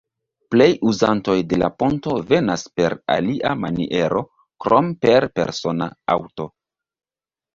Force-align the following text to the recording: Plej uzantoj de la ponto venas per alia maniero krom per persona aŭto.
Plej 0.53 0.67
uzantoj 0.91 1.35
de 1.51 1.57
la 1.63 1.67
ponto 1.81 2.13
venas 2.31 2.63
per 2.79 2.95
alia 3.15 3.51
maniero 3.65 4.23
krom 4.65 4.89
per 5.07 5.27
persona 5.41 5.91
aŭto. 6.17 6.49